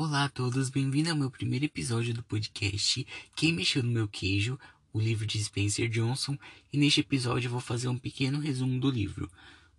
Olá 0.00 0.26
a 0.26 0.28
todos, 0.28 0.70
bem-vindo 0.70 1.10
ao 1.10 1.16
meu 1.16 1.28
primeiro 1.28 1.64
episódio 1.64 2.14
do 2.14 2.22
podcast 2.22 3.04
Quem 3.34 3.52
Mexeu 3.52 3.82
no 3.82 3.90
Meu 3.90 4.06
Queijo, 4.06 4.56
o 4.92 5.00
livro 5.00 5.26
de 5.26 5.42
Spencer 5.42 5.88
Johnson, 5.88 6.38
e 6.72 6.78
neste 6.78 7.00
episódio 7.00 7.48
eu 7.48 7.50
vou 7.50 7.60
fazer 7.60 7.88
um 7.88 7.98
pequeno 7.98 8.38
resumo 8.38 8.78
do 8.78 8.88
livro. 8.92 9.28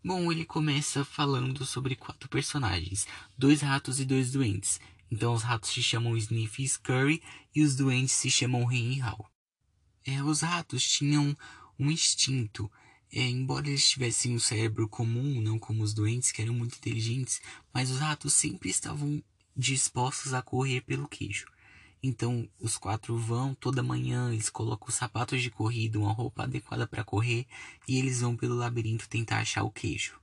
Bom, 0.04 0.30
ele 0.30 0.44
começa 0.44 1.06
falando 1.06 1.66
sobre 1.66 1.96
quatro 1.96 2.28
personagens, 2.28 3.08
dois 3.38 3.62
ratos 3.62 4.02
e 4.02 4.04
dois 4.04 4.30
doentes. 4.30 4.82
Então 5.10 5.34
os 5.34 5.42
ratos 5.42 5.70
se 5.70 5.82
chamam 5.82 6.18
Sniff 6.18 6.62
e 6.62 6.68
Scurry 6.68 7.24
e 7.56 7.64
os 7.64 7.78
doentes 7.78 8.12
se 8.12 8.30
chamam 8.30 8.70
Hen 8.70 8.98
e 8.98 9.02
Hal. 9.02 9.26
É, 10.06 10.22
os 10.22 10.42
ratos 10.42 10.84
tinham 10.84 11.34
um 11.80 11.90
instinto, 11.90 12.70
é, 13.10 13.22
embora 13.22 13.70
eles 13.70 13.90
tivessem 13.90 14.36
um 14.36 14.40
cérebro 14.40 14.90
comum, 14.90 15.40
não 15.40 15.58
como 15.58 15.82
os 15.82 15.94
doentes 15.94 16.34
que 16.34 16.42
eram 16.42 16.56
muito 16.56 16.76
inteligentes, 16.76 17.40
mas 17.74 17.90
os 17.90 18.00
ratos 18.00 18.34
sempre 18.34 18.70
estavam 18.70 19.24
dispostos 19.60 20.34
a 20.34 20.42
correr 20.42 20.82
pelo 20.82 21.08
queijo. 21.08 21.46
Então 22.02 22.50
os 22.60 22.78
quatro 22.78 23.18
vão 23.18 23.54
toda 23.54 23.84
manhã, 23.84 24.32
eles 24.32 24.50
colocam 24.50 24.88
os 24.88 24.96
sapatos 24.96 25.42
de 25.42 25.52
corrida, 25.52 26.00
uma 26.00 26.14
roupa 26.14 26.44
adequada 26.44 26.88
para 26.88 27.04
correr 27.04 27.46
e 27.86 28.00
eles 28.00 28.22
vão 28.22 28.38
pelo 28.38 28.56
labirinto 28.56 29.10
tentar 29.10 29.40
achar 29.40 29.64
o 29.64 29.72
queijo. 29.72 30.18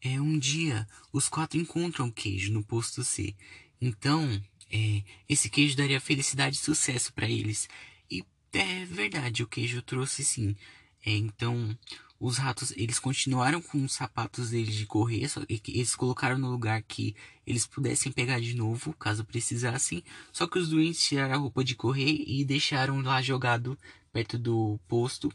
É 0.00 0.18
um 0.20 0.38
dia 0.38 0.88
os 1.12 1.28
quatro 1.28 1.58
encontram 1.58 2.08
o 2.08 2.12
queijo 2.12 2.50
no 2.52 2.64
posto 2.64 3.04
C. 3.04 3.36
Então 3.78 4.42
é, 4.70 5.02
esse 5.28 5.50
queijo 5.50 5.76
daria 5.76 6.00
felicidade 6.00 6.56
e 6.56 6.60
sucesso 6.60 7.12
para 7.12 7.28
eles. 7.28 7.68
E 8.10 8.24
é 8.54 8.86
verdade, 8.86 9.42
o 9.42 9.48
queijo 9.48 9.82
trouxe 9.82 10.24
sim. 10.24 10.56
É, 11.04 11.10
então 11.10 11.76
os 12.18 12.38
ratos, 12.38 12.72
eles 12.72 12.98
continuaram 12.98 13.60
com 13.60 13.84
os 13.84 13.92
sapatos 13.92 14.50
deles 14.50 14.74
de 14.74 14.86
correr, 14.86 15.28
só 15.28 15.44
que 15.44 15.60
eles 15.66 15.94
colocaram 15.94 16.38
no 16.38 16.50
lugar 16.50 16.82
que 16.82 17.14
eles 17.46 17.66
pudessem 17.66 18.10
pegar 18.10 18.40
de 18.40 18.54
novo, 18.54 18.94
caso 18.94 19.24
precisassem. 19.24 20.02
Só 20.32 20.46
que 20.46 20.58
os 20.58 20.70
doentes 20.70 21.04
tiraram 21.04 21.34
a 21.34 21.38
roupa 21.38 21.62
de 21.62 21.74
correr 21.74 22.24
e 22.26 22.44
deixaram 22.44 23.00
lá 23.02 23.20
jogado 23.20 23.78
perto 24.12 24.38
do 24.38 24.80
posto. 24.88 25.30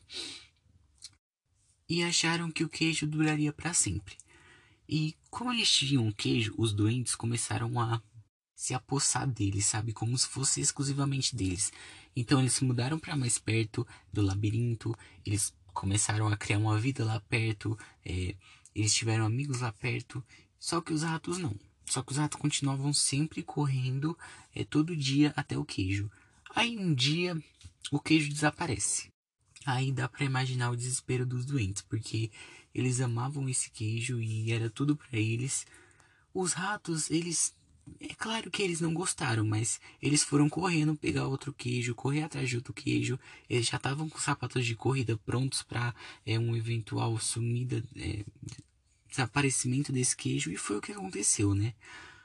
E 1.88 2.04
acharam 2.04 2.52
que 2.52 2.64
o 2.64 2.70
queijo 2.70 3.06
duraria 3.06 3.54
para 3.54 3.74
sempre. 3.74 4.18
E 4.90 5.16
como 5.30 5.54
eles 5.54 5.70
tinham 5.72 6.12
queijo, 6.12 6.54
os 6.58 6.74
doentes 6.74 7.16
começaram 7.16 7.80
a 7.80 8.02
se 8.56 8.74
apossar 8.74 9.28
deles, 9.28 9.66
sabe? 9.66 9.94
Como 9.94 10.18
se 10.18 10.28
fosse 10.28 10.62
exclusivamente 10.62 11.36
deles. 11.36 11.72
Então 12.16 12.40
eles 12.40 12.54
se 12.54 12.64
mudaram 12.64 13.00
para 13.00 13.16
mais 13.16 13.38
perto 13.40 13.88
do 14.12 14.22
labirinto, 14.22 14.96
eles 15.26 15.54
começaram 15.74 16.28
a 16.28 16.38
criar 16.38 16.58
uma 16.58 16.80
vida 16.80 17.04
lá 17.04 17.20
perto, 17.22 17.78
é, 18.06 18.36
eles 18.76 18.94
tiveram 18.94 19.26
amigos 19.26 19.62
lá 19.62 19.72
perto, 19.72 20.24
só 20.60 20.82
que 20.82 20.94
os 20.94 21.04
ratos 21.04 21.38
não. 21.38 21.56
Só 21.86 22.02
que 22.02 22.12
os 22.12 22.18
ratos 22.18 22.40
continuavam 22.40 22.94
sempre 22.94 23.44
correndo 23.44 24.18
é, 24.56 24.64
todo 24.64 24.96
dia 24.96 25.34
até 25.36 25.58
o 25.58 25.66
queijo. 25.66 26.10
Aí 26.56 26.78
um 26.78 26.94
dia 26.94 27.38
o 27.92 28.00
queijo 28.00 28.30
desaparece. 28.30 29.12
Aí 29.66 29.92
dá 29.92 30.08
para 30.08 30.26
imaginar 30.26 30.72
o 30.72 30.76
desespero 30.76 31.26
dos 31.26 31.46
doentes, 31.46 31.82
porque 31.82 32.32
eles 32.74 33.02
amavam 33.02 33.48
esse 33.50 33.70
queijo 33.70 34.22
e 34.22 34.52
era 34.52 34.70
tudo 34.70 34.96
para 34.96 35.20
eles. 35.20 35.66
Os 36.34 36.54
ratos, 36.54 37.12
eles 37.12 37.54
é 38.00 38.14
claro 38.16 38.50
que 38.50 38.61
eles 38.61 38.81
não 38.81 38.94
gostaram, 38.94 39.45
mas 39.45 39.80
eles 40.02 40.23
foram 40.23 40.50
correndo 40.50 40.95
pegar 40.95 41.28
outro 41.28 41.53
queijo, 41.53 41.95
correr 41.95 42.23
atrás 42.23 42.50
de 42.50 42.56
outro 42.56 42.73
queijo. 42.73 43.20
Eles 43.50 43.67
já 43.67 43.78
estavam 43.78 44.08
com 44.09 44.20
sapatos 44.20 44.66
de 44.66 44.75
corrida 44.75 45.17
prontos 45.25 45.64
para 45.64 45.94
é, 46.25 46.38
um 46.39 46.56
eventual 46.56 47.17
sumida, 47.19 47.84
é, 47.95 48.23
desaparecimento 49.09 49.92
desse 49.92 50.16
queijo, 50.16 50.52
e 50.52 50.58
foi 50.58 50.78
o 50.78 50.81
que 50.81 50.92
aconteceu, 50.92 51.53
né? 51.53 51.73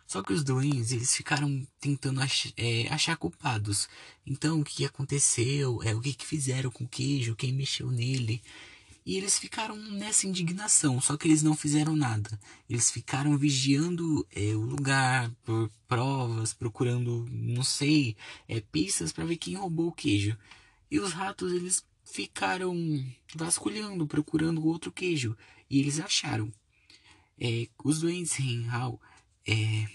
Só 0.07 0.23
que 0.23 0.33
os 0.33 0.45
doentes, 0.45 0.93
eles 0.93 1.15
ficaram 1.17 1.67
tentando 1.81 2.21
ach 2.21 2.53
é, 2.57 2.87
achar 2.89 3.17
culpados. 3.17 3.89
Então, 4.25 4.61
o 4.61 4.65
que 4.65 4.85
aconteceu? 4.85 5.83
É, 5.83 5.95
o 5.95 6.01
que, 6.01 6.15
que 6.15 6.25
fizeram 6.25 6.71
com 6.71 6.85
o 6.85 6.89
queijo? 6.89 7.35
Quem 7.35 7.53
mexeu 7.53 7.91
nele? 7.91 8.41
E 9.07 9.17
eles 9.17 9.39
ficaram 9.39 9.77
nessa 9.77 10.27
indignação, 10.27 11.01
só 11.01 11.17
que 11.17 11.29
eles 11.29 11.41
não 11.41 11.55
fizeram 11.55 11.95
nada. 11.95 12.41
Eles 12.69 12.91
ficaram 12.91 13.39
vigiando 13.39 14.27
é, 14.33 14.57
o 14.57 14.63
lugar 14.63 15.31
por 15.45 15.71
provas, 15.87 16.53
procurando, 16.53 17.25
não 17.31 17.63
sei, 17.63 18.17
é, 18.49 18.61
pistas 18.61 19.13
para 19.13 19.25
ver 19.25 19.37
quem 19.37 19.55
roubou 19.55 19.87
o 19.87 19.93
queijo. 19.93 20.37
E 20.91 20.99
os 20.99 21.13
ratos 21.13 21.53
eles 21.53 21.87
ficaram 22.05 22.75
vasculhando, 23.33 24.09
procurando 24.09 24.67
outro 24.67 24.91
queijo. 24.91 25.37
E 25.71 25.79
eles 25.79 26.01
acharam. 26.01 26.53
É, 27.39 27.69
os 27.85 28.01
doentes 28.01 28.41
em 28.41 28.69
Hal 28.69 29.01
é, 29.47 29.87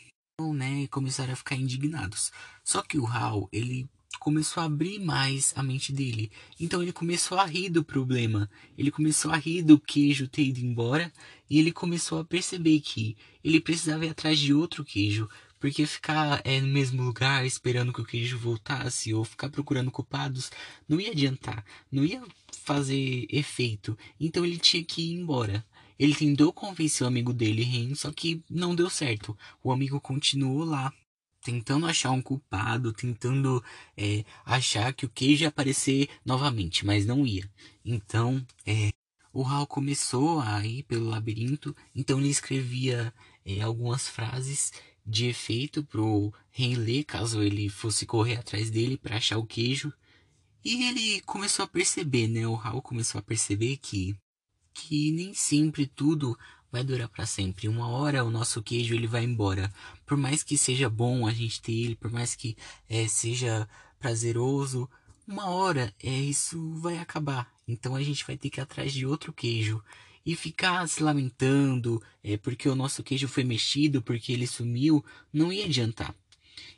né, 0.53 0.87
começaram 0.87 1.33
a 1.33 1.35
ficar 1.35 1.57
indignados. 1.57 2.31
Só 2.63 2.81
que 2.81 2.97
o 2.97 3.05
Hal, 3.05 3.49
ele 3.51 3.89
começou 4.19 4.61
a 4.61 4.65
abrir 4.65 4.99
mais 4.99 5.53
a 5.55 5.63
mente 5.63 5.91
dele. 5.91 6.31
Então 6.59 6.81
ele 6.81 6.91
começou 6.91 7.37
a 7.37 7.45
rir 7.45 7.69
do 7.69 7.83
problema. 7.83 8.49
Ele 8.77 8.91
começou 8.91 9.31
a 9.31 9.37
rir 9.37 9.61
do 9.61 9.79
queijo 9.79 10.27
ter 10.27 10.43
ido 10.43 10.59
embora. 10.59 11.11
E 11.49 11.59
ele 11.59 11.71
começou 11.71 12.19
a 12.19 12.25
perceber 12.25 12.79
que 12.81 13.17
ele 13.43 13.59
precisava 13.59 14.05
ir 14.05 14.09
atrás 14.09 14.39
de 14.39 14.53
outro 14.53 14.83
queijo. 14.83 15.29
Porque 15.59 15.85
ficar 15.85 16.41
é, 16.43 16.59
no 16.59 16.67
mesmo 16.67 17.03
lugar 17.03 17.45
esperando 17.45 17.93
que 17.93 18.01
o 18.01 18.05
queijo 18.05 18.37
voltasse 18.37 19.13
ou 19.13 19.23
ficar 19.23 19.49
procurando 19.49 19.91
culpados 19.91 20.49
não 20.89 20.99
ia 20.99 21.11
adiantar, 21.11 21.63
não 21.91 22.03
ia 22.03 22.21
fazer 22.63 23.27
efeito. 23.29 23.97
Então 24.19 24.43
ele 24.43 24.57
tinha 24.57 24.83
que 24.83 25.01
ir 25.01 25.19
embora. 25.19 25.63
Ele 25.99 26.15
tentou 26.15 26.51
convencer 26.51 27.05
o 27.05 27.07
amigo 27.07 27.31
dele, 27.31 27.61
Ren, 27.61 27.93
só 27.93 28.11
que 28.11 28.43
não 28.49 28.73
deu 28.73 28.89
certo. 28.89 29.37
O 29.63 29.71
amigo 29.71 30.01
continuou 30.01 30.63
lá, 30.63 30.91
tentando 31.41 31.85
achar 31.85 32.11
um 32.11 32.21
culpado, 32.21 32.93
tentando 32.93 33.63
é, 33.97 34.23
achar 34.45 34.93
que 34.93 35.05
o 35.05 35.09
queijo 35.09 35.43
ia 35.43 35.49
aparecer 35.49 36.09
novamente, 36.25 36.85
mas 36.85 37.05
não 37.05 37.25
ia. 37.25 37.49
Então, 37.83 38.45
é, 38.65 38.91
o 39.33 39.43
Hal 39.43 39.65
começou 39.65 40.39
a 40.39 40.65
ir 40.65 40.83
pelo 40.83 41.09
labirinto, 41.09 41.75
então 41.95 42.19
ele 42.19 42.29
escrevia 42.29 43.13
é, 43.45 43.61
algumas 43.61 44.07
frases 44.07 44.71
de 45.05 45.25
efeito 45.27 45.83
pro 45.83 46.33
Ren 46.51 46.75
caso 47.03 47.41
ele 47.41 47.69
fosse 47.69 48.05
correr 48.05 48.35
atrás 48.35 48.69
dele 48.69 48.97
para 48.97 49.17
achar 49.17 49.37
o 49.37 49.45
queijo. 49.45 49.91
E 50.63 50.83
ele 50.83 51.21
começou 51.21 51.65
a 51.65 51.67
perceber, 51.67 52.27
né? 52.27 52.45
O 52.47 52.55
Hal 52.55 52.81
começou 52.81 53.19
a 53.19 53.23
perceber 53.23 53.77
que 53.77 54.15
que 54.73 55.11
nem 55.11 55.33
sempre 55.33 55.85
tudo 55.85 56.37
vai 56.71 56.83
durar 56.83 57.09
para 57.09 57.25
sempre. 57.25 57.67
Uma 57.67 57.89
hora 57.89 58.23
o 58.23 58.31
nosso 58.31 58.61
queijo 58.63 58.95
ele 58.95 59.07
vai 59.07 59.23
embora. 59.23 59.71
Por 60.05 60.17
mais 60.17 60.41
que 60.41 60.57
seja 60.57 60.89
bom 60.89 61.27
a 61.27 61.33
gente 61.33 61.61
ter 61.61 61.73
ele, 61.73 61.95
por 61.95 62.11
mais 62.11 62.35
que 62.35 62.55
é, 62.87 63.07
seja 63.07 63.67
prazeroso, 63.99 64.89
uma 65.27 65.49
hora 65.49 65.93
é 66.01 66.09
isso 66.09 66.71
vai 66.75 66.97
acabar. 66.97 67.51
Então 67.67 67.95
a 67.95 68.01
gente 68.01 68.25
vai 68.25 68.37
ter 68.37 68.49
que 68.49 68.59
ir 68.59 68.63
atrás 68.63 68.93
de 68.93 69.05
outro 69.05 69.33
queijo 69.33 69.83
e 70.25 70.35
ficar 70.35 70.87
se 70.87 71.03
lamentando 71.03 72.01
é, 72.23 72.37
porque 72.37 72.69
o 72.69 72.75
nosso 72.75 73.03
queijo 73.03 73.27
foi 73.27 73.43
mexido, 73.43 74.01
porque 74.01 74.31
ele 74.31 74.47
sumiu, 74.47 75.03
não 75.33 75.51
ia 75.51 75.65
adiantar. 75.65 76.15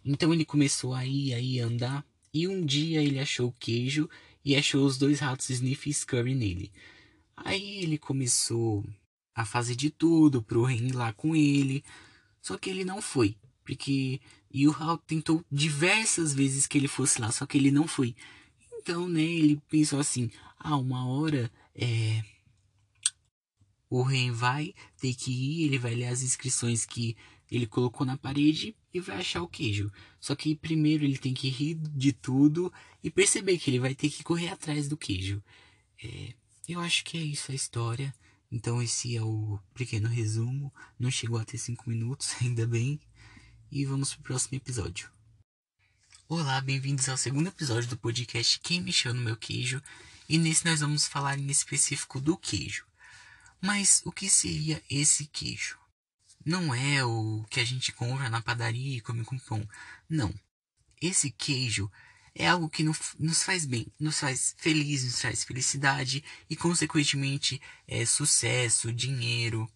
Então 0.03 0.33
ele 0.33 0.45
começou 0.45 0.93
a 0.93 1.05
ir, 1.05 1.33
a 1.33 1.39
ir, 1.39 1.59
andar 1.59 2.05
e 2.33 2.47
um 2.47 2.65
dia 2.65 3.01
ele 3.01 3.19
achou 3.19 3.49
o 3.49 3.55
queijo 3.59 4.09
e 4.43 4.55
achou 4.55 4.85
os 4.85 4.97
dois 4.97 5.19
ratos 5.19 5.49
Sniff 5.49 5.89
e 5.89 5.93
Scurry 5.93 6.35
nele. 6.35 6.71
Aí 7.35 7.83
ele 7.83 7.97
começou 7.97 8.83
a 9.35 9.45
fazer 9.45 9.75
de 9.75 9.89
tudo 9.89 10.41
pro 10.41 10.63
Ren 10.63 10.87
ir 10.87 10.95
lá 10.95 11.13
com 11.13 11.35
ele. 11.35 11.83
Só 12.41 12.57
que 12.57 12.69
ele 12.69 12.83
não 12.83 13.01
foi. 13.01 13.37
Porque 13.63 14.19
o 14.53 14.71
Hal 14.71 14.97
tentou 14.97 15.43
diversas 15.51 16.33
vezes 16.33 16.67
que 16.67 16.77
ele 16.77 16.87
fosse 16.87 17.19
lá, 17.21 17.31
só 17.31 17.45
que 17.45 17.57
ele 17.57 17.71
não 17.71 17.87
foi. 17.87 18.15
Então, 18.73 19.07
né, 19.07 19.21
ele 19.21 19.61
pensou 19.69 19.99
assim: 19.99 20.29
ah, 20.59 20.77
uma 20.77 21.07
hora 21.07 21.51
é. 21.73 22.23
O 23.89 24.01
Ren 24.01 24.31
vai 24.31 24.73
ter 24.99 25.13
que 25.13 25.31
ir, 25.31 25.65
ele 25.65 25.77
vai 25.77 25.93
ler 25.93 26.07
as 26.07 26.23
inscrições 26.23 26.83
que 26.83 27.15
ele 27.51 27.67
colocou 27.67 28.05
na 28.05 28.17
parede 28.17 28.75
e 28.91 28.99
vai 28.99 29.17
achar 29.17 29.43
o 29.43 29.47
queijo. 29.47 29.91
Só 30.19 30.35
que 30.35 30.55
primeiro 30.55 31.05
ele 31.05 31.17
tem 31.17 31.33
que 31.33 31.47
rir 31.47 31.75
de 31.75 32.11
tudo 32.11 32.73
e 33.03 33.11
perceber 33.11 33.59
que 33.59 33.69
ele 33.69 33.79
vai 33.79 33.93
ter 33.93 34.09
que 34.09 34.23
correr 34.23 34.49
atrás 34.49 34.87
do 34.87 34.97
queijo. 34.97 35.43
É, 36.03 36.33
eu 36.67 36.79
acho 36.79 37.03
que 37.03 37.17
é 37.17 37.21
isso 37.21 37.51
a 37.51 37.55
história. 37.55 38.13
Então 38.55 38.79
esse 38.79 39.17
é 39.17 39.21
o 39.23 39.59
pequeno 39.73 40.07
resumo. 40.07 40.71
Não 40.99 41.09
chegou 41.09 41.39
a 41.39 41.43
ter 41.43 41.57
5 41.57 41.89
minutos, 41.89 42.35
ainda 42.39 42.67
bem. 42.67 43.01
E 43.71 43.83
vamos 43.83 44.13
pro 44.13 44.25
próximo 44.25 44.55
episódio. 44.55 45.09
Olá, 46.29 46.61
bem-vindos 46.61 47.09
ao 47.09 47.17
segundo 47.17 47.47
episódio 47.47 47.89
do 47.89 47.97
podcast 47.97 48.59
Quem 48.59 48.79
Mexeu 48.79 49.11
no 49.11 49.21
Meu 49.21 49.35
Queijo. 49.35 49.81
E 50.29 50.37
nesse 50.37 50.65
nós 50.65 50.81
vamos 50.81 51.07
falar 51.07 51.39
em 51.39 51.49
específico 51.49 52.21
do 52.21 52.37
queijo. 52.37 52.85
Mas 53.59 54.03
o 54.05 54.11
que 54.11 54.29
seria 54.29 54.83
esse 54.87 55.25
queijo? 55.25 55.79
Não 56.45 56.75
é 56.75 57.03
o 57.03 57.43
que 57.49 57.59
a 57.59 57.65
gente 57.65 57.91
compra 57.91 58.29
na 58.29 58.39
padaria 58.39 58.97
e 58.97 59.01
come 59.01 59.25
com 59.25 59.39
pão. 59.39 59.67
Não. 60.07 60.31
Esse 61.01 61.31
queijo 61.31 61.91
é 62.35 62.47
algo 62.47 62.69
que 62.69 62.83
nos 62.83 63.43
faz 63.43 63.65
bem, 63.65 63.87
nos 63.99 64.19
faz 64.19 64.55
feliz, 64.57 65.03
nos 65.03 65.19
traz 65.19 65.43
felicidade 65.43 66.23
e, 66.49 66.55
consequentemente, 66.55 67.61
é, 67.87 68.05
sucesso, 68.05 68.91
dinheiro. 68.91 69.69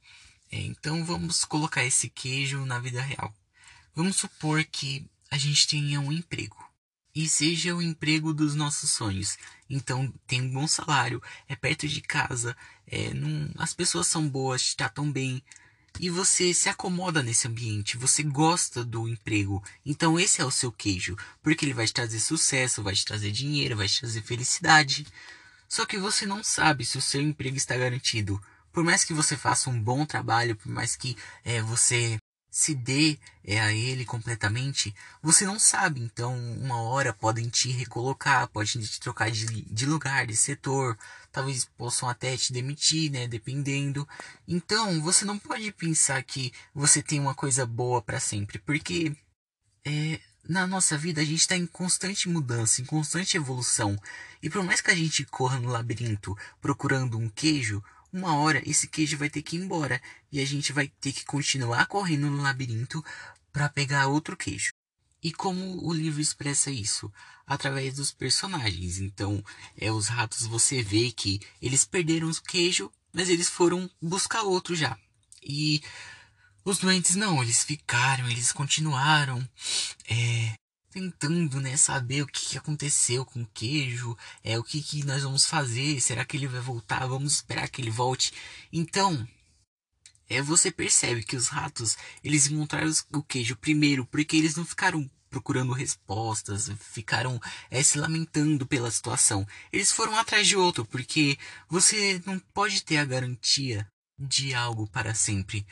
É, 0.52 0.60
então, 0.62 1.06
vamos 1.06 1.46
colocar 1.46 1.86
esse 1.86 2.10
queijo 2.10 2.66
na 2.66 2.80
vida 2.80 3.02
real. 3.02 3.34
Vamos 3.96 4.16
supor 4.16 4.64
que 4.64 5.10
a 5.30 5.38
gente 5.38 5.68
tenha 5.68 6.00
um 6.00 6.12
emprego 6.12 6.68
e 7.18 7.28
seja 7.28 7.76
o 7.76 7.82
emprego 7.82 8.32
dos 8.32 8.54
nossos 8.54 8.92
sonhos. 8.92 9.40
Então 9.68 10.14
tem 10.28 10.40
um 10.40 10.52
bom 10.52 10.68
salário, 10.68 11.20
é 11.48 11.56
perto 11.56 11.88
de 11.88 12.00
casa, 12.00 12.56
é, 12.86 13.12
não, 13.12 13.52
as 13.58 13.74
pessoas 13.74 14.06
são 14.06 14.30
boas, 14.30 14.64
te 14.64 14.76
tratam 14.76 15.12
bem 15.12 15.44
e 16.00 16.10
você 16.10 16.54
se 16.54 16.70
acomoda 16.70 17.24
nesse 17.24 17.48
ambiente, 17.48 17.98
você 17.98 18.24
gosta 18.24 18.84
do 18.84 19.08
emprego. 19.08 19.64
Então 19.86 20.20
esse 20.20 20.42
é 20.42 20.46
o 20.46 20.52
seu 20.52 20.72
queijo, 20.72 21.16
porque 21.42 21.66
ele 21.66 21.74
vai 21.74 21.86
te 21.86 21.94
trazer 21.94 22.20
sucesso, 22.20 22.84
vai 22.84 22.94
te 22.94 23.06
trazer 23.06 23.32
dinheiro, 23.32 23.78
vai 23.78 23.88
te 23.88 24.00
trazer 24.00 24.22
felicidade. 24.22 25.08
Só 25.68 25.86
que 25.86 25.98
você 25.98 26.26
não 26.26 26.44
sabe 26.44 26.86
se 26.86 26.98
o 26.98 27.02
seu 27.02 27.22
emprego 27.22 27.58
está 27.58 27.76
garantido. 27.76 28.42
Por 28.72 28.84
mais 28.84 29.04
que 29.04 29.14
você 29.14 29.36
faça 29.36 29.70
um 29.70 29.82
bom 29.82 30.06
trabalho, 30.06 30.56
por 30.56 30.72
mais 30.72 30.96
que 30.96 31.18
é, 31.44 31.62
você 31.62 32.18
se 32.58 32.74
dê 32.74 33.20
é, 33.44 33.62
a 33.62 33.72
ele 33.72 34.04
completamente, 34.04 34.94
você 35.22 35.46
não 35.46 35.60
sabe. 35.60 36.02
Então, 36.02 36.36
uma 36.58 36.82
hora 36.82 37.14
podem 37.14 37.48
te 37.50 37.70
recolocar, 37.70 38.48
podem 38.48 38.82
te 38.82 39.00
trocar 39.00 39.30
de, 39.30 39.62
de 39.62 39.86
lugar, 39.86 40.26
de 40.26 40.36
setor, 40.36 40.98
talvez 41.32 41.66
possam 41.78 42.10
até 42.10 42.36
te 42.36 42.52
demitir, 42.52 43.12
né? 43.12 43.28
Dependendo. 43.28 44.10
Então, 44.48 45.00
você 45.04 45.24
não 45.24 45.38
pode 45.38 45.72
pensar 45.72 46.24
que 46.24 46.52
você 46.74 47.04
tem 47.04 47.20
uma 47.20 47.36
coisa 47.36 47.64
boa 47.64 48.02
para 48.02 48.20
sempre, 48.20 48.58
porque 48.58 49.16
é, 49.86 50.20
na 50.50 50.66
nossa 50.66 50.98
vida 50.98 51.22
a 51.22 51.24
gente 51.24 51.42
está 51.42 51.56
em 51.56 51.68
constante 51.68 52.28
mudança, 52.28 52.82
em 52.82 52.86
constante 52.86 53.38
evolução. 53.38 53.96
E 54.42 54.50
por 54.50 54.64
mais 54.64 54.82
que 54.82 54.90
a 54.90 54.96
gente 54.96 55.24
corra 55.26 55.60
no 55.60 55.70
labirinto 55.70 56.36
procurando 56.60 57.20
um 57.20 57.30
queijo, 57.30 57.84
uma 58.18 58.36
hora 58.36 58.62
esse 58.66 58.88
queijo 58.88 59.18
vai 59.18 59.30
ter 59.30 59.42
que 59.42 59.56
ir 59.56 59.60
embora 59.62 60.02
e 60.32 60.40
a 60.40 60.46
gente 60.46 60.74
vai 60.74 60.88
ter 60.88 61.12
que 61.14 61.26
continuar 61.26 61.86
correndo 61.86 62.30
no 62.30 62.42
labirinto 62.42 63.04
para 63.54 63.70
pegar 63.70 64.08
outro 64.08 64.36
queijo. 64.36 64.72
E 65.24 65.32
como 65.32 65.86
o 65.86 65.94
livro 65.94 66.22
expressa 66.22 66.70
isso? 66.70 67.12
Através 67.46 67.96
dos 67.96 68.12
personagens. 68.12 69.00
Então, 69.00 69.44
é 69.76 69.92
os 69.92 70.08
ratos 70.08 70.46
você 70.46 70.84
vê 70.84 71.12
que 71.12 71.40
eles 71.62 71.86
perderam 71.86 72.30
o 72.30 72.42
queijo, 72.42 72.92
mas 73.12 73.30
eles 73.30 73.50
foram 73.50 73.90
buscar 74.02 74.44
outro 74.44 74.76
já. 74.76 74.98
E 75.42 75.82
os 76.64 76.78
doentes 76.78 77.16
não, 77.16 77.42
eles 77.42 77.64
ficaram, 77.64 78.30
eles 78.30 78.52
continuaram. 78.52 79.48
É, 80.10 80.54
tentando, 80.98 81.62
né, 81.62 81.78
saber 81.78 82.24
o 82.24 82.28
que, 82.28 82.58
aconteceu 82.58 83.24
com 83.24 83.44
o 83.44 83.50
queijo, 83.54 84.18
é 84.44 84.58
o 84.58 84.64
que, 84.64 84.82
que 84.82 85.06
nós 85.06 85.22
vamos 85.22 85.46
fazer, 85.46 86.02
será 86.02 86.26
que 86.26 86.36
ele 86.36 86.48
vai 86.48 86.60
voltar? 86.60 87.06
Vamos 87.06 87.34
esperar 87.34 87.70
que 87.70 87.80
ele 87.80 87.92
volte. 87.92 88.34
Então, 88.74 89.28
é 90.28 90.42
você 90.42 90.72
percebe 90.72 91.24
que 91.24 91.36
os 91.36 91.50
ratos, 91.50 91.96
eles 92.24 92.48
encontraram 92.48 92.92
o 93.14 93.22
queijo 93.22 93.56
primeiro, 93.56 94.08
porque 94.08 94.36
eles 94.36 94.56
não 94.56 94.66
ficaram 94.66 95.08
procurando 95.30 95.72
respostas, 95.72 96.72
ficaram 96.80 97.40
é, 97.70 97.84
se 97.84 98.00
lamentando 98.00 98.66
pela 98.66 98.90
situação. 98.90 99.48
Eles 99.72 99.92
foram 99.92 100.18
atrás 100.18 100.48
de 100.48 100.56
outro, 100.56 100.84
porque 100.84 101.38
você 101.70 102.20
não 102.26 102.40
pode 102.40 102.84
ter 102.84 102.98
a 102.98 103.06
garantia 103.06 103.88
de 104.18 104.52
algo 104.56 104.88
para 104.88 105.14
sempre. 105.14 105.64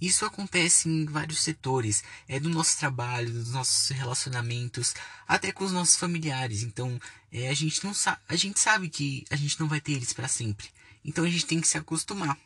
Isso 0.00 0.24
acontece 0.24 0.88
em 0.88 1.04
vários 1.06 1.42
setores, 1.42 2.04
é 2.28 2.38
do 2.38 2.48
nosso 2.48 2.78
trabalho, 2.78 3.32
dos 3.32 3.50
nossos 3.50 3.88
relacionamentos, 3.88 4.94
até 5.26 5.50
com 5.50 5.64
os 5.64 5.72
nossos 5.72 5.96
familiares. 5.96 6.62
Então, 6.62 7.00
é, 7.32 7.48
a 7.48 7.54
gente 7.54 7.84
não 7.84 7.92
sabe, 7.92 8.20
a 8.28 8.36
gente 8.36 8.60
sabe 8.60 8.88
que 8.88 9.24
a 9.30 9.36
gente 9.36 9.58
não 9.60 9.68
vai 9.68 9.80
ter 9.80 9.92
eles 9.92 10.12
para 10.12 10.28
sempre. 10.28 10.68
Então 11.04 11.24
a 11.24 11.28
gente 11.28 11.46
tem 11.46 11.60
que 11.60 11.68
se 11.68 11.78
acostumar. 11.78 12.38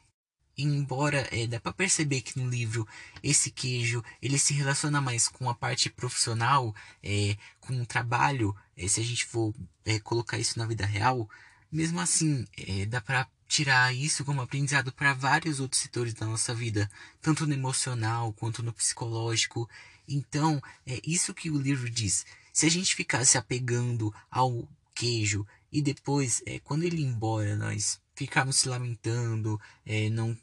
E 0.56 0.64
embora 0.64 1.26
é, 1.30 1.46
dá 1.46 1.58
para 1.58 1.72
perceber 1.72 2.20
que 2.20 2.38
no 2.38 2.48
livro 2.48 2.86
esse 3.22 3.50
queijo 3.50 4.04
ele 4.20 4.38
se 4.38 4.52
relaciona 4.52 5.00
mais 5.00 5.26
com 5.28 5.48
a 5.48 5.54
parte 5.54 5.88
profissional, 5.88 6.74
é, 7.02 7.36
com 7.60 7.80
o 7.80 7.86
trabalho, 7.86 8.54
é, 8.76 8.86
se 8.86 9.00
a 9.00 9.02
gente 9.02 9.24
for 9.24 9.54
é, 9.84 9.98
colocar 9.98 10.38
isso 10.38 10.58
na 10.58 10.66
vida 10.66 10.84
real, 10.84 11.28
mesmo 11.70 12.00
assim 12.00 12.46
é, 12.56 12.84
dá 12.86 13.00
para 13.00 13.26
tirar 13.52 13.94
isso 13.94 14.24
como 14.24 14.40
aprendizado 14.40 14.90
para 14.90 15.12
vários 15.12 15.60
outros 15.60 15.82
setores 15.82 16.14
da 16.14 16.24
nossa 16.24 16.54
vida, 16.54 16.90
tanto 17.20 17.46
no 17.46 17.52
emocional 17.52 18.32
quanto 18.32 18.62
no 18.62 18.72
psicológico. 18.72 19.68
Então, 20.08 20.58
é 20.86 20.98
isso 21.04 21.34
que 21.34 21.50
o 21.50 21.58
livro 21.58 21.90
diz. 21.90 22.24
Se 22.50 22.64
a 22.64 22.70
gente 22.70 22.94
ficar 22.94 23.26
se 23.26 23.36
apegando 23.36 24.12
ao 24.30 24.66
queijo 24.94 25.46
e 25.70 25.82
depois, 25.82 26.42
é, 26.46 26.60
quando 26.60 26.84
ele 26.84 27.02
ir 27.02 27.04
embora, 27.04 27.54
nós 27.54 28.00
ficarmos 28.14 28.56
se 28.56 28.70
lamentando, 28.70 29.60
é, 29.84 30.08
não 30.08 30.34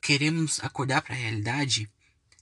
queremos 0.00 0.58
acordar 0.64 1.02
para 1.02 1.14
a 1.14 1.18
realidade, 1.18 1.90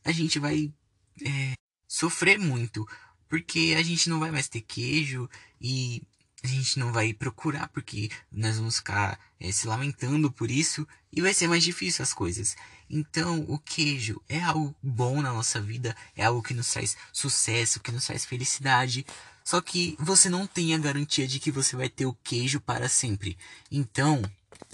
a 0.04 0.12
gente 0.12 0.38
vai 0.38 0.72
é, 1.20 1.54
sofrer 1.88 2.38
muito, 2.38 2.86
porque 3.28 3.74
a 3.76 3.82
gente 3.82 4.08
não 4.08 4.20
vai 4.20 4.30
mais 4.30 4.46
ter 4.46 4.60
queijo 4.60 5.28
e 5.60 6.00
a 6.42 6.46
gente 6.46 6.78
não 6.78 6.92
vai 6.92 7.12
procurar 7.12 7.68
porque 7.68 8.10
nós 8.30 8.56
vamos 8.56 8.76
ficar 8.76 9.18
é, 9.38 9.52
se 9.52 9.66
lamentando 9.66 10.30
por 10.30 10.50
isso 10.50 10.86
e 11.12 11.20
vai 11.20 11.32
ser 11.32 11.46
mais 11.46 11.62
difícil 11.62 12.02
as 12.02 12.12
coisas. 12.12 12.56
Então, 12.90 13.44
o 13.48 13.58
queijo 13.58 14.20
é 14.28 14.40
algo 14.40 14.74
bom 14.82 15.22
na 15.22 15.32
nossa 15.32 15.60
vida, 15.60 15.96
é 16.16 16.24
algo 16.24 16.42
que 16.42 16.52
nos 16.52 16.70
traz 16.70 16.96
sucesso, 17.12 17.80
que 17.80 17.92
nos 17.92 18.06
traz 18.06 18.24
felicidade. 18.24 19.06
Só 19.44 19.60
que 19.60 19.96
você 19.98 20.28
não 20.28 20.46
tem 20.46 20.74
a 20.74 20.78
garantia 20.78 21.26
de 21.26 21.40
que 21.40 21.50
você 21.50 21.76
vai 21.76 21.88
ter 21.88 22.06
o 22.06 22.16
queijo 22.22 22.60
para 22.60 22.88
sempre. 22.88 23.36
Então, 23.70 24.22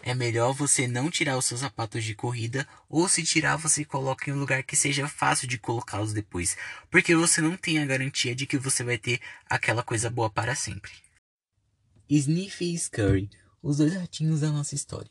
é 0.02 0.14
melhor 0.14 0.52
você 0.52 0.86
não 0.86 1.10
tirar 1.10 1.36
os 1.36 1.44
seus 1.44 1.60
sapatos 1.60 2.04
de 2.04 2.14
corrida, 2.14 2.66
ou 2.88 3.08
se 3.08 3.22
tirar, 3.22 3.56
você 3.56 3.84
coloca 3.84 4.28
em 4.28 4.32
um 4.32 4.38
lugar 4.38 4.62
que 4.62 4.76
seja 4.76 5.08
fácil 5.08 5.48
de 5.48 5.58
colocá-los 5.58 6.12
depois, 6.12 6.56
porque 6.90 7.14
você 7.14 7.40
não 7.40 7.56
tem 7.56 7.78
a 7.78 7.86
garantia 7.86 8.34
de 8.34 8.46
que 8.46 8.58
você 8.58 8.84
vai 8.84 8.98
ter 8.98 9.20
aquela 9.48 9.82
coisa 9.82 10.10
boa 10.10 10.30
para 10.30 10.54
sempre. 10.54 11.07
Sniffy 12.08 12.74
e 12.74 12.78
Scurry, 12.78 13.30
os 13.62 13.76
dois 13.78 13.94
ratinhos 13.94 14.40
da 14.40 14.50
nossa 14.50 14.74
história. 14.74 15.10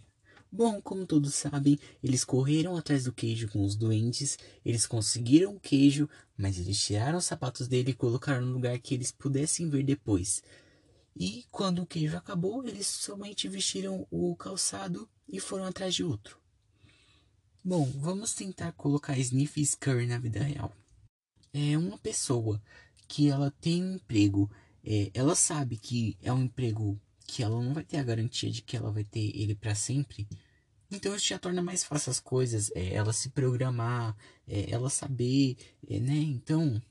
Bom, 0.52 0.82
como 0.82 1.06
todos 1.06 1.36
sabem, 1.36 1.78
eles 2.02 2.24
correram 2.24 2.76
atrás 2.76 3.04
do 3.04 3.14
queijo 3.14 3.50
com 3.50 3.64
os 3.64 3.76
doentes, 3.76 4.38
eles 4.66 4.88
conseguiram 4.88 5.56
o 5.56 5.60
queijo, 5.60 6.10
mas 6.38 6.58
eles 6.58 6.82
tiraram 6.82 7.18
os 7.18 7.26
sapatos 7.26 7.68
dele 7.68 7.92
e 7.92 7.96
colocaram 7.96 8.46
no 8.46 8.54
lugar 8.54 8.80
que 8.80 8.94
eles 8.94 9.12
pudessem 9.12 9.70
ver 9.70 9.84
depois. 9.84 10.42
E 11.16 11.46
quando 11.52 11.82
o 11.82 11.86
queijo 11.86 12.16
acabou, 12.16 12.66
eles 12.66 12.88
somente 12.88 13.48
vestiram 13.48 14.08
o 14.10 14.36
calçado 14.36 15.10
e 15.28 15.40
foram 15.40 15.66
atrás 15.66 15.94
de 15.94 16.04
outro. 16.04 16.40
Bom, 17.64 17.86
vamos 17.98 18.34
tentar 18.34 18.72
colocar 18.72 19.18
Sniff 19.20 19.60
e 19.60 19.66
Scurry 19.66 20.08
na 20.08 20.18
vida 20.18 20.42
real. 20.42 20.74
É 21.54 21.78
uma 21.78 21.98
pessoa 21.98 22.62
que 23.08 23.30
ela 23.30 23.52
tem 23.60 23.84
um 23.84 23.96
emprego 23.96 24.50
é, 24.88 25.12
ela 25.14 25.36
sabe 25.36 25.78
que 25.78 26.18
é 26.22 26.32
um 26.32 26.44
emprego 26.44 26.98
que 27.28 27.44
ela 27.44 27.62
não 27.62 27.74
vai 27.74 27.84
ter 27.84 27.98
a 27.98 28.04
garantia 28.04 28.50
de 28.50 28.62
que 28.62 28.78
ela 28.78 28.90
vai 28.90 29.04
ter 29.04 29.36
ele 29.36 29.54
para 29.54 29.76
sempre. 29.76 30.26
Então 30.90 31.14
isso 31.14 31.28
já 31.28 31.38
torna 31.38 31.62
mais 31.62 31.84
fácil 31.84 32.10
as 32.10 32.22
coisas, 32.22 32.72
é, 32.74 32.94
ela 32.94 33.12
se 33.12 33.30
programar, 33.30 34.16
é, 34.48 34.72
ela 34.72 34.90
saber, 34.90 35.58
é, 35.90 36.00
né? 36.00 36.16
Então, 36.16 36.82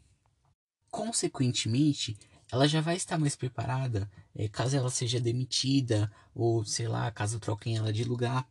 consequentemente, 0.90 2.18
ela 2.52 2.68
já 2.68 2.82
vai 2.82 2.96
estar 2.96 3.18
mais 3.18 3.34
preparada 3.34 4.08
é, 4.38 4.48
caso 4.48 4.76
ela 4.76 4.90
seja 4.90 5.18
demitida 5.18 6.12
ou 6.34 6.64
sei 6.64 6.86
lá, 6.86 7.10
caso 7.10 7.40
troquem 7.40 7.76
ela 7.76 7.92
de 7.92 8.04
lugar. 8.04 8.46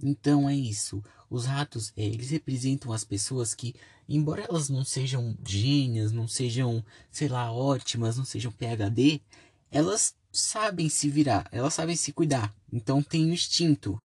Então 0.00 0.48
é 0.48 0.54
isso. 0.54 1.02
Os 1.28 1.46
ratos, 1.46 1.92
é, 1.96 2.04
eles 2.04 2.30
representam 2.30 2.92
as 2.92 3.04
pessoas 3.04 3.54
que, 3.54 3.74
embora 4.08 4.44
elas 4.48 4.68
não 4.68 4.84
sejam 4.84 5.36
gênias, 5.46 6.12
não 6.12 6.28
sejam, 6.28 6.84
sei 7.10 7.28
lá, 7.28 7.52
ótimas, 7.52 8.16
não 8.16 8.24
sejam 8.24 8.52
PhD, 8.52 9.20
elas 9.70 10.14
sabem 10.32 10.88
se 10.88 11.08
virar, 11.08 11.48
elas 11.52 11.74
sabem 11.74 11.96
se 11.96 12.12
cuidar. 12.12 12.54
Então 12.72 13.02
tem 13.02 13.24
o 13.24 13.32
instinto. 13.32 13.98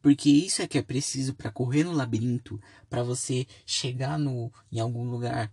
Porque 0.00 0.28
isso 0.28 0.62
é 0.62 0.66
que 0.66 0.78
é 0.78 0.82
preciso 0.82 1.32
para 1.34 1.50
correr 1.50 1.84
no 1.84 1.92
labirinto, 1.92 2.60
para 2.90 3.04
você 3.04 3.46
chegar 3.64 4.18
no 4.18 4.52
em 4.70 4.80
algum 4.80 5.04
lugar. 5.08 5.52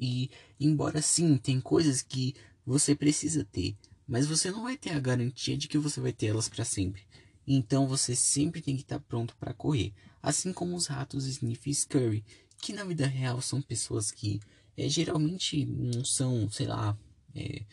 E 0.00 0.30
embora 0.58 1.02
sim, 1.02 1.36
tem 1.36 1.60
coisas 1.60 2.00
que 2.00 2.34
você 2.64 2.94
precisa 2.94 3.44
ter, 3.44 3.76
mas 4.06 4.26
você 4.26 4.50
não 4.50 4.62
vai 4.62 4.76
ter 4.76 4.90
a 4.90 5.00
garantia 5.00 5.56
de 5.56 5.68
que 5.68 5.76
você 5.76 6.00
vai 6.00 6.12
ter 6.12 6.28
elas 6.28 6.48
para 6.48 6.64
sempre. 6.64 7.02
Então 7.46 7.86
você 7.86 8.14
sempre 8.16 8.62
tem 8.62 8.76
que 8.76 8.82
estar 8.82 9.00
pronto 9.00 9.36
para 9.36 9.52
correr. 9.52 9.92
Assim 10.22 10.52
como 10.52 10.76
os 10.76 10.86
ratos 10.86 11.26
Sniff 11.26 11.68
e 11.68 11.74
Scurry, 11.74 12.24
que 12.62 12.72
na 12.72 12.84
vida 12.84 13.06
real 13.06 13.42
são 13.42 13.60
pessoas 13.60 14.12
que 14.12 14.40
é, 14.76 14.88
geralmente 14.88 15.66
não 15.66 16.04
são, 16.04 16.48
sei 16.48 16.68
lá, 16.68 16.96
é, 17.34 17.64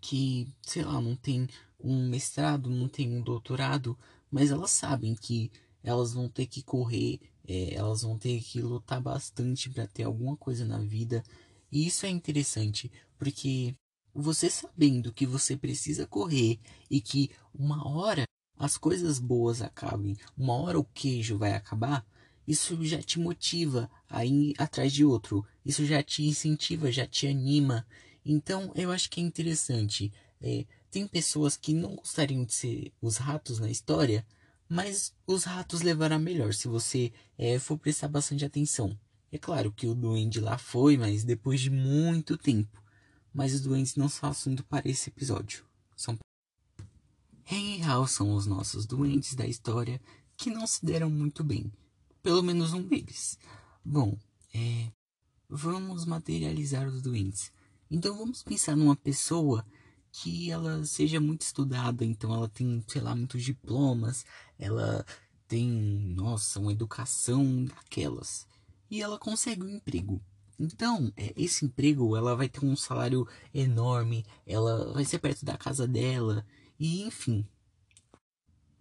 que, 0.00 0.48
sei 0.62 0.84
lá, 0.84 1.00
não 1.00 1.16
tem 1.16 1.48
um 1.80 2.08
mestrado, 2.08 2.70
não 2.70 2.88
tem 2.88 3.12
um 3.12 3.20
doutorado, 3.20 3.98
mas 4.30 4.52
elas 4.52 4.70
sabem 4.70 5.14
que 5.16 5.50
elas 5.82 6.12
vão 6.14 6.28
ter 6.28 6.46
que 6.46 6.62
correr, 6.62 7.20
é, 7.46 7.74
elas 7.74 8.02
vão 8.02 8.16
ter 8.16 8.40
que 8.40 8.62
lutar 8.62 9.00
bastante 9.00 9.68
para 9.68 9.88
ter 9.88 10.04
alguma 10.04 10.36
coisa 10.36 10.64
na 10.64 10.78
vida. 10.78 11.24
E 11.72 11.86
isso 11.86 12.06
é 12.06 12.08
interessante, 12.08 12.92
porque 13.18 13.74
você 14.14 14.48
sabendo 14.48 15.12
que 15.12 15.26
você 15.26 15.56
precisa 15.56 16.06
correr 16.06 16.60
e 16.88 17.00
que 17.00 17.30
uma 17.52 17.88
hora 17.88 18.24
as 18.56 18.78
coisas 18.78 19.18
boas 19.18 19.60
acabem, 19.60 20.16
uma 20.38 20.54
hora 20.54 20.78
o 20.78 20.84
queijo 20.84 21.36
vai 21.36 21.54
acabar, 21.54 22.06
isso 22.46 22.84
já 22.84 23.02
te 23.02 23.18
motiva 23.18 23.90
a 24.08 24.24
ir 24.24 24.54
atrás 24.58 24.92
de 24.92 25.04
outro. 25.04 25.44
Isso 25.64 25.84
já 25.86 26.02
te 26.02 26.24
incentiva, 26.24 26.92
já 26.92 27.06
te 27.06 27.26
anima. 27.26 27.86
Então, 28.24 28.72
eu 28.74 28.90
acho 28.90 29.10
que 29.10 29.20
é 29.20 29.24
interessante. 29.24 30.12
É, 30.40 30.66
tem 30.90 31.06
pessoas 31.06 31.56
que 31.56 31.72
não 31.72 31.96
gostariam 31.96 32.44
de 32.44 32.52
ser 32.52 32.92
os 33.00 33.16
ratos 33.16 33.58
na 33.58 33.70
história, 33.70 34.26
mas 34.68 35.14
os 35.26 35.44
ratos 35.44 35.80
levarão 35.80 36.18
melhor 36.18 36.52
se 36.52 36.68
você 36.68 37.12
é, 37.38 37.58
for 37.58 37.78
prestar 37.78 38.08
bastante 38.08 38.44
atenção. 38.44 38.98
É 39.32 39.38
claro 39.38 39.72
que 39.72 39.86
o 39.86 39.94
duende 39.94 40.40
lá 40.40 40.58
foi, 40.58 40.96
mas 40.96 41.24
depois 41.24 41.60
de 41.60 41.70
muito 41.70 42.36
tempo. 42.36 42.82
Mas 43.32 43.54
os 43.54 43.62
duendes 43.62 43.96
não 43.96 44.08
são 44.08 44.28
assunto 44.28 44.62
para 44.64 44.88
esse 44.88 45.10
episódio. 45.10 45.64
São 45.96 46.16
Hen 47.50 47.78
e 47.78 47.82
Hal 47.82 48.06
são 48.06 48.34
os 48.34 48.46
nossos 48.46 48.86
duendes 48.86 49.34
da 49.34 49.46
história 49.46 50.00
que 50.36 50.50
não 50.50 50.66
se 50.66 50.84
deram 50.84 51.10
muito 51.10 51.42
bem. 51.42 51.72
Pelo 52.24 52.42
menos 52.42 52.72
um 52.72 52.80
deles. 52.80 53.38
Bom, 53.84 54.18
é. 54.54 54.90
Vamos 55.46 56.06
materializar 56.06 56.88
os 56.88 57.02
doentes. 57.02 57.52
Então 57.90 58.16
vamos 58.16 58.42
pensar 58.42 58.74
numa 58.74 58.96
pessoa 58.96 59.62
que 60.10 60.50
ela 60.50 60.82
seja 60.86 61.20
muito 61.20 61.42
estudada, 61.42 62.02
então 62.02 62.32
ela 62.32 62.48
tem, 62.48 62.82
sei 62.88 63.02
lá, 63.02 63.14
muitos 63.14 63.42
diplomas, 63.44 64.24
ela 64.58 65.04
tem, 65.46 65.68
nossa, 66.16 66.58
uma 66.58 66.72
educação 66.72 67.66
daquelas. 67.66 68.46
E 68.90 69.02
ela 69.02 69.18
consegue 69.18 69.62
um 69.62 69.76
emprego. 69.76 70.18
Então, 70.58 71.12
é, 71.18 71.34
esse 71.36 71.66
emprego, 71.66 72.16
ela 72.16 72.34
vai 72.34 72.48
ter 72.48 72.64
um 72.64 72.74
salário 72.74 73.28
enorme, 73.52 74.24
ela 74.46 74.94
vai 74.94 75.04
ser 75.04 75.18
perto 75.18 75.44
da 75.44 75.58
casa 75.58 75.86
dela, 75.86 76.46
e 76.80 77.02
enfim. 77.02 77.46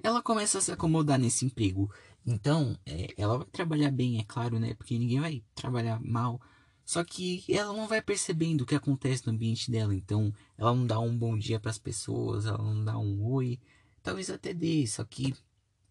Ela 0.02 0.22
começa 0.22 0.60
a 0.60 0.62
se 0.62 0.72
acomodar 0.72 1.20
nesse 1.20 1.46
emprego. 1.46 1.92
Então, 2.26 2.78
é, 2.86 3.14
ela 3.18 3.38
vai 3.38 3.48
trabalhar 3.48 3.92
bem, 3.92 4.20
é 4.20 4.24
claro, 4.24 4.60
né? 4.60 4.74
Porque 4.74 4.98
ninguém 4.98 5.20
vai 5.20 5.44
trabalhar 5.56 6.00
mal. 6.02 6.40
Só 6.86 7.04
que 7.04 7.44
ela 7.50 7.74
não 7.74 7.88
vai 7.88 8.02
percebendo 8.02 8.62
o 8.62 8.66
que 8.66 8.76
acontece 8.76 9.26
no 9.26 9.34
ambiente 9.34 9.72
dela. 9.72 9.96
Então, 9.96 10.34
ela 10.58 10.74
não 10.74 10.86
dá 10.86 11.00
um 11.00 11.18
bom 11.18 11.38
dia 11.38 11.60
para 11.60 11.72
as 11.72 11.78
pessoas, 11.78 12.46
ela 12.46 12.58
não 12.58 12.84
dá 12.84 12.98
um 12.98 13.24
oi. 13.26 13.60
Talvez 14.02 14.30
até 14.30 14.54
dê, 14.54 14.86
só 14.88 15.04
que 15.04 15.34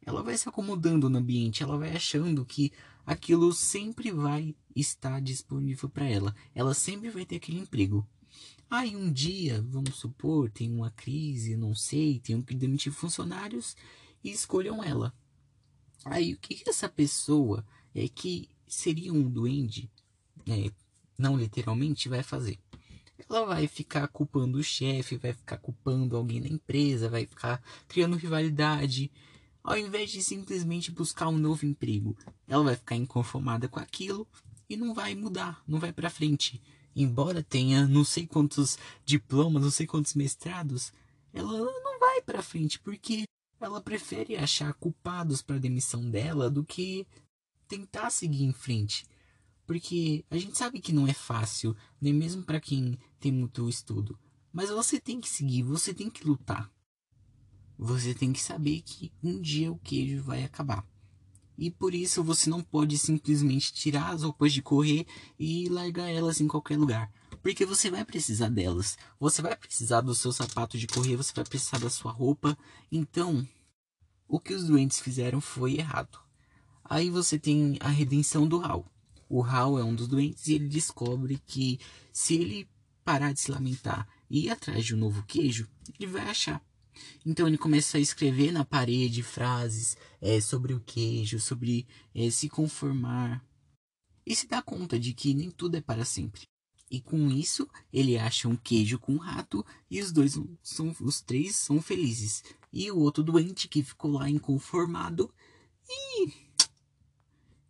ela 0.04 0.22
vai 0.22 0.36
se 0.36 0.48
acomodando 0.48 1.08
no 1.08 1.18
ambiente, 1.18 1.62
ela 1.62 1.78
vai 1.78 1.94
achando 1.94 2.44
que 2.44 2.72
aquilo 3.06 3.52
sempre 3.52 4.10
vai 4.10 4.54
estar 4.74 5.20
disponível 5.20 5.88
para 5.88 6.08
ela. 6.08 6.34
Ela 6.54 6.74
sempre 6.74 7.08
vai 7.10 7.24
ter 7.24 7.36
aquele 7.36 7.60
emprego. 7.60 8.06
Aí 8.68 8.96
um 8.96 9.12
dia, 9.12 9.62
vamos 9.68 9.96
supor, 9.96 10.50
tem 10.50 10.72
uma 10.72 10.90
crise, 10.90 11.56
não 11.56 11.74
sei, 11.74 12.18
tem 12.18 12.40
que 12.40 12.54
demitir 12.54 12.92
funcionários 12.92 13.76
e 14.24 14.30
escolham 14.30 14.82
ela. 14.82 15.14
Aí 16.04 16.34
o 16.34 16.38
que, 16.38 16.62
essa 16.68 16.88
pessoa 16.88 17.64
é 17.94 18.08
que 18.08 18.48
seria 18.66 19.12
um 19.12 19.22
duende, 19.22 19.90
é, 20.48 20.70
não 21.18 21.36
literalmente, 21.36 22.08
vai 22.08 22.22
fazer? 22.22 22.58
Ela 23.28 23.46
vai 23.46 23.68
ficar 23.68 24.08
culpando 24.08 24.58
o 24.58 24.62
chefe, 24.62 25.16
vai 25.16 25.32
ficar 25.32 25.58
culpando 25.58 26.16
alguém 26.16 26.40
na 26.40 26.48
empresa, 26.48 27.08
vai 27.08 27.26
ficar 27.26 27.62
criando 27.86 28.16
rivalidade. 28.16 29.10
Ao 29.62 29.78
invés 29.78 30.10
de 30.10 30.22
simplesmente 30.22 30.90
buscar 30.90 31.28
um 31.28 31.38
novo 31.38 31.64
emprego, 31.64 32.16
ela 32.48 32.64
vai 32.64 32.74
ficar 32.74 32.96
inconformada 32.96 33.68
com 33.68 33.78
aquilo 33.78 34.26
e 34.68 34.76
não 34.76 34.92
vai 34.92 35.14
mudar, 35.14 35.62
não 35.68 35.78
vai 35.78 35.92
para 35.92 36.10
frente. 36.10 36.60
Embora 36.96 37.42
tenha 37.42 37.86
não 37.86 38.04
sei 38.04 38.26
quantos 38.26 38.76
diplomas, 39.04 39.62
não 39.62 39.70
sei 39.70 39.86
quantos 39.86 40.14
mestrados, 40.14 40.92
ela 41.32 41.50
não 41.50 41.98
vai 42.00 42.20
para 42.22 42.42
frente 42.42 42.78
porque 42.80 43.24
ela 43.66 43.80
prefere 43.80 44.36
achar 44.36 44.72
culpados 44.74 45.42
para 45.42 45.56
a 45.56 45.60
demissão 45.60 46.10
dela 46.10 46.50
do 46.50 46.64
que 46.64 47.06
tentar 47.68 48.10
seguir 48.10 48.44
em 48.44 48.52
frente. 48.52 49.06
Porque 49.66 50.24
a 50.30 50.36
gente 50.36 50.58
sabe 50.58 50.80
que 50.80 50.92
não 50.92 51.06
é 51.06 51.12
fácil, 51.12 51.76
nem 52.00 52.12
mesmo 52.12 52.42
para 52.42 52.60
quem 52.60 52.98
tem 53.18 53.32
muito 53.32 53.68
estudo. 53.68 54.18
Mas 54.52 54.70
você 54.70 55.00
tem 55.00 55.20
que 55.20 55.28
seguir, 55.28 55.62
você 55.62 55.94
tem 55.94 56.10
que 56.10 56.26
lutar. 56.26 56.70
Você 57.78 58.14
tem 58.14 58.32
que 58.32 58.40
saber 58.40 58.82
que 58.82 59.12
um 59.22 59.40
dia 59.40 59.72
o 59.72 59.78
queijo 59.78 60.22
vai 60.22 60.44
acabar. 60.44 60.86
E 61.56 61.70
por 61.70 61.94
isso 61.94 62.22
você 62.22 62.50
não 62.50 62.62
pode 62.62 62.98
simplesmente 62.98 63.72
tirar 63.72 64.10
as 64.12 64.22
roupas 64.22 64.52
de 64.52 64.62
correr 64.62 65.06
e 65.38 65.68
largar 65.68 66.08
elas 66.08 66.40
em 66.40 66.48
qualquer 66.48 66.78
lugar. 66.78 67.10
Porque 67.42 67.66
você 67.66 67.90
vai 67.90 68.04
precisar 68.04 68.48
delas. 68.48 68.96
Você 69.18 69.42
vai 69.42 69.56
precisar 69.56 70.00
do 70.00 70.14
seu 70.14 70.32
sapato 70.32 70.78
de 70.78 70.86
correr, 70.86 71.16
você 71.16 71.32
vai 71.34 71.44
precisar 71.44 71.78
da 71.78 71.90
sua 71.90 72.12
roupa. 72.12 72.56
Então, 72.90 73.46
o 74.28 74.38
que 74.38 74.54
os 74.54 74.64
doentes 74.64 75.00
fizeram 75.00 75.40
foi 75.40 75.74
errado. 75.74 76.18
Aí 76.84 77.10
você 77.10 77.38
tem 77.38 77.76
a 77.80 77.88
redenção 77.88 78.46
do 78.46 78.60
Hal. 78.62 78.86
O 79.28 79.42
Hal 79.42 79.78
é 79.78 79.84
um 79.84 79.94
dos 79.94 80.06
doentes 80.06 80.46
e 80.46 80.54
ele 80.54 80.68
descobre 80.68 81.40
que 81.46 81.80
se 82.12 82.34
ele 82.34 82.68
parar 83.04 83.32
de 83.32 83.40
se 83.40 83.50
lamentar 83.50 84.08
e 84.30 84.46
ir 84.46 84.50
atrás 84.50 84.84
de 84.84 84.94
um 84.94 84.98
novo 84.98 85.22
queijo, 85.24 85.68
ele 85.98 86.10
vai 86.10 86.22
achar. 86.22 86.62
Então 87.24 87.48
ele 87.48 87.58
começa 87.58 87.98
a 87.98 88.00
escrever 88.00 88.52
na 88.52 88.64
parede 88.64 89.22
frases 89.22 89.96
é, 90.20 90.40
sobre 90.40 90.74
o 90.74 90.80
queijo, 90.80 91.40
sobre 91.40 91.86
é, 92.14 92.30
se 92.30 92.48
conformar. 92.48 93.44
E 94.24 94.36
se 94.36 94.46
dá 94.46 94.62
conta 94.62 94.98
de 94.98 95.12
que 95.12 95.34
nem 95.34 95.50
tudo 95.50 95.76
é 95.76 95.80
para 95.80 96.04
sempre. 96.04 96.51
E 96.92 97.00
com 97.00 97.30
isso, 97.30 97.66
ele 97.90 98.18
acha 98.18 98.46
um 98.46 98.54
queijo 98.54 98.98
com 98.98 99.14
um 99.14 99.18
rato 99.18 99.64
e 99.90 99.98
os 99.98 100.12
dois 100.12 100.38
são 100.62 100.94
os 101.00 101.22
três 101.22 101.56
são 101.56 101.80
felizes. 101.80 102.44
E 102.70 102.90
o 102.90 102.98
outro 102.98 103.24
doente 103.24 103.66
que 103.66 103.82
ficou 103.82 104.12
lá 104.12 104.28
inconformado 104.28 105.32
e 105.88 106.30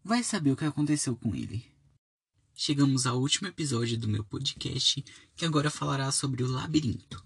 vai 0.03 0.25
saber 0.25 0.51
o 0.51 0.57
que 0.57 0.65
aconteceu 0.65 1.15
com 1.15 1.33
ele. 1.37 1.65
Chegamos 2.53 3.07
ao 3.07 3.21
último 3.21 3.47
episódio 3.47 3.97
do 3.97 4.09
meu 4.09 4.25
podcast, 4.25 5.05
que 5.37 5.45
agora 5.45 5.71
falará 5.71 6.11
sobre 6.11 6.43
o 6.43 6.51
labirinto. 6.51 7.25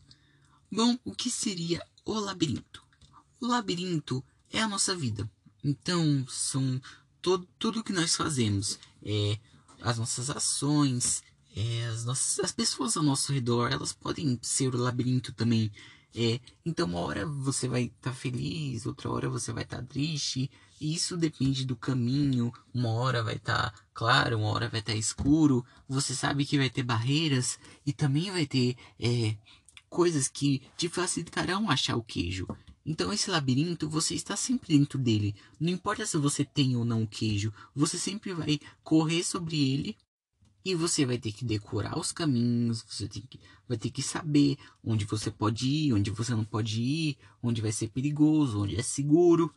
Bom, 0.71 0.99
o 1.03 1.15
que 1.15 1.31
seria 1.31 1.83
o 2.05 2.13
labirinto? 2.13 2.85
O 3.41 3.47
labirinto 3.47 4.23
é 4.51 4.61
a 4.61 4.69
nossa 4.69 4.95
vida. 4.95 5.31
Então, 5.65 6.27
são 6.29 6.79
todo, 7.23 7.49
tudo 7.59 7.83
que 7.83 7.93
nós 7.93 8.15
fazemos, 8.15 8.79
é, 9.03 9.39
as 9.81 9.97
nossas 9.97 10.29
ações, 10.29 11.23
é, 11.57 11.87
as, 11.87 12.05
nossas, 12.05 12.39
as 12.45 12.53
pessoas 12.53 12.99
ao 12.99 13.03
nosso 13.03 13.33
redor, 13.33 13.73
elas 13.73 13.91
podem 13.91 14.39
ser 14.43 14.75
o 14.75 14.79
labirinto 14.79 15.33
também. 15.33 15.73
É, 16.15 16.39
então, 16.67 16.87
uma 16.87 17.01
hora 17.01 17.25
você 17.25 17.67
vai 17.67 17.85
estar 17.85 18.11
tá 18.11 18.13
feliz, 18.13 18.85
outra 18.85 19.11
hora 19.11 19.31
você 19.31 19.55
vai 19.55 19.65
estar 19.65 19.79
tá 19.79 19.83
triste. 19.83 20.51
E 20.79 20.95
isso 20.95 21.17
depende 21.17 21.65
do 21.65 21.75
caminho. 21.75 22.53
Uma 22.75 22.91
hora 22.91 23.23
vai 23.23 23.37
estar 23.37 23.71
tá 23.71 23.81
claro, 23.95 24.37
uma 24.37 24.49
hora 24.49 24.69
vai 24.69 24.81
estar 24.81 24.93
tá 24.93 24.99
escuro. 24.99 25.65
Você 25.89 26.15
sabe 26.15 26.45
que 26.45 26.59
vai 26.59 26.69
ter 26.69 26.83
barreiras 26.83 27.59
e 27.87 27.93
também 27.93 28.31
vai 28.31 28.47
ter 28.47 28.77
é, 29.01 29.35
coisas 29.89 30.29
que 30.29 30.63
te 30.77 30.91
facilitarão 30.91 31.71
achar 31.71 31.97
o 31.97 32.03
queijo. 32.03 32.47
Então, 32.85 33.13
esse 33.13 33.31
labirinto, 33.31 33.89
você 33.89 34.15
está 34.15 34.37
sempre 34.37 34.77
dentro 34.77 34.99
dele. 34.99 35.35
Não 35.59 35.71
importa 35.71 36.05
se 36.05 36.19
você 36.19 36.45
tem 36.45 36.77
ou 36.77 36.85
não 36.85 37.03
o 37.03 37.09
queijo, 37.09 37.53
você 37.75 37.99
sempre 37.99 38.35
vai 38.35 38.61
correr 38.85 39.25
sobre 39.25 39.57
ele 39.73 39.97
e 40.67 40.75
você 40.75 41.07
vai 41.07 41.17
ter 41.17 41.31
que 41.31 41.45
decorar 41.45 41.97
os 41.97 42.11
caminhos, 42.11 42.83
você 42.83 43.09
que, 43.09 43.39
vai 43.69 43.79
ter 43.79 43.89
que 43.89 44.03
saber 44.03 44.59
onde 44.83 45.05
você 45.05 45.31
pode 45.31 45.69
ir, 45.69 45.93
onde 45.93 46.11
você 46.11 46.35
não 46.35 46.45
pode 46.45 46.83
ir, 46.83 47.17
onde 47.41 47.63
vai 47.63 47.71
ser 47.71 47.87
perigoso, 47.87 48.61
onde 48.61 48.75
é 48.75 48.83
seguro. 48.83 49.55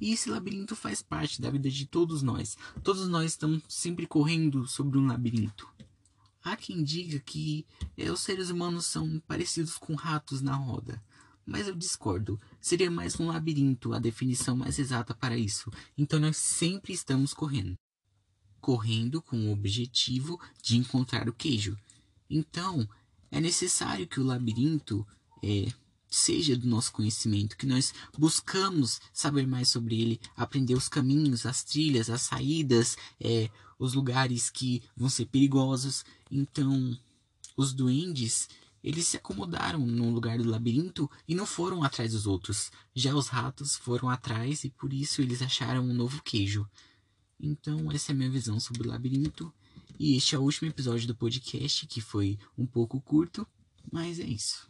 E 0.00 0.12
esse 0.12 0.30
labirinto 0.30 0.74
faz 0.74 1.02
parte 1.02 1.38
da 1.38 1.50
vida 1.50 1.68
de 1.68 1.84
todos 1.84 2.22
nós. 2.22 2.56
Todos 2.82 3.06
nós 3.08 3.32
estamos 3.32 3.62
sempre 3.68 4.06
correndo 4.06 4.66
sobre 4.66 4.96
um 4.96 5.06
labirinto. 5.06 5.68
Há 6.42 6.56
quem 6.56 6.82
diga 6.82 7.18
que 7.18 7.66
é, 7.94 8.10
os 8.10 8.20
seres 8.20 8.48
humanos 8.48 8.86
são 8.86 9.20
parecidos 9.26 9.76
com 9.76 9.94
ratos 9.94 10.40
na 10.40 10.56
roda. 10.56 10.98
Mas 11.44 11.68
eu 11.68 11.74
discordo. 11.74 12.40
Seria 12.58 12.90
mais 12.90 13.20
um 13.20 13.26
labirinto 13.26 13.92
a 13.92 13.98
definição 13.98 14.56
mais 14.56 14.78
exata 14.78 15.12
para 15.12 15.36
isso. 15.36 15.70
Então 15.96 16.18
nós 16.18 16.38
sempre 16.38 16.94
estamos 16.94 17.34
correndo 17.34 17.76
correndo 18.60 19.22
com 19.22 19.36
o 19.46 19.52
objetivo 19.52 20.40
de 20.62 20.76
encontrar 20.76 21.28
o 21.28 21.32
queijo. 21.32 21.76
Então, 22.28 22.88
é 23.30 23.40
necessário 23.40 24.06
que 24.06 24.20
o 24.20 24.24
labirinto 24.24 25.06
é, 25.42 25.72
seja 26.08 26.56
do 26.56 26.66
nosso 26.66 26.92
conhecimento, 26.92 27.56
que 27.56 27.66
nós 27.66 27.92
buscamos 28.18 29.00
saber 29.12 29.46
mais 29.46 29.68
sobre 29.68 30.00
ele, 30.00 30.20
aprender 30.36 30.74
os 30.74 30.88
caminhos, 30.88 31.46
as 31.46 31.62
trilhas, 31.62 32.08
as 32.10 32.22
saídas, 32.22 32.96
é, 33.20 33.50
os 33.78 33.94
lugares 33.94 34.50
que 34.50 34.82
vão 34.96 35.08
ser 35.08 35.26
perigosos. 35.26 36.04
Então, 36.30 36.96
os 37.56 37.72
duendes 37.72 38.48
eles 38.86 39.08
se 39.08 39.16
acomodaram 39.16 39.80
no 39.80 40.10
lugar 40.10 40.38
do 40.38 40.48
labirinto 40.48 41.10
e 41.26 41.34
não 41.34 41.44
foram 41.44 41.82
atrás 41.82 42.12
dos 42.12 42.24
outros. 42.24 42.70
Já 42.94 43.12
os 43.16 43.26
ratos 43.26 43.74
foram 43.74 44.08
atrás 44.08 44.62
e 44.62 44.70
por 44.70 44.92
isso 44.92 45.20
eles 45.20 45.42
acharam 45.42 45.82
um 45.82 45.92
novo 45.92 46.22
queijo. 46.22 46.68
Então, 47.38 47.90
essa 47.92 48.12
é 48.12 48.14
a 48.14 48.16
minha 48.16 48.30
visão 48.30 48.58
sobre 48.58 48.86
o 48.86 48.90
labirinto. 48.90 49.52
E 49.98 50.16
este 50.16 50.34
é 50.34 50.38
o 50.38 50.42
último 50.42 50.68
episódio 50.68 51.06
do 51.06 51.14
podcast, 51.14 51.86
que 51.86 52.00
foi 52.00 52.38
um 52.56 52.66
pouco 52.66 53.00
curto, 53.00 53.46
mas 53.90 54.18
é 54.18 54.24
isso. 54.24 54.68